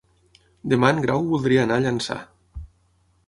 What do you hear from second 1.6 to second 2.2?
anar a Llançà.